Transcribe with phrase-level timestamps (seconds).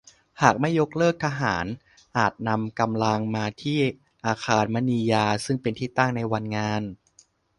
[0.41, 1.65] หากไม่ยกเลิกทหาร
[2.17, 3.79] อาจนำกำลังมาที่
[4.25, 6.81] อาคารมณียาซึ่งเป็นที่ตั้งในวันงาน